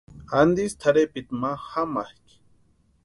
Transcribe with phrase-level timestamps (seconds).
[0.39, 2.33] ¿Antisï tʼarhepiti ma jamakʼi?